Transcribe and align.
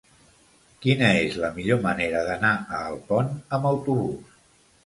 Quina 0.85 1.09
és 1.25 1.37
la 1.43 1.51
millor 1.59 1.83
manera 1.85 2.25
d'anar 2.31 2.55
a 2.79 2.83
Alpont 2.95 3.31
amb 3.59 3.73
autobús? 3.75 4.35